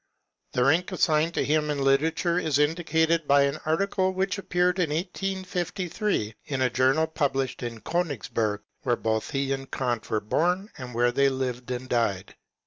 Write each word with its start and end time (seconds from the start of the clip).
The 0.53 0.63
rank 0.63 0.91
assigned 0.91 1.35
to 1.35 1.45
him 1.45 1.69
in 1.69 1.77
literature 1.77 2.39
is 2.39 2.57
indicated 2.57 3.27
by 3.27 3.43
an 3.43 3.59
article 3.67 4.11
which 4.11 4.39
appeared 4.39 4.79
in 4.79 4.89
1853, 4.89 6.33
in 6.45 6.59
a 6.63 6.71
journal 6.71 7.05
published 7.05 7.61
in 7.61 7.81
Eonigsberg, 7.81 8.61
where 8.81 8.95
both 8.95 9.29
he 9.29 9.53
and 9.53 9.69
Eant 9.69 10.09
were 10.09 10.19
bom 10.19 10.69
and 10.79 10.95
where 10.95 11.11
they 11.11 11.29
lived 11.29 11.69
and 11.69 11.87
died. 11.87 12.33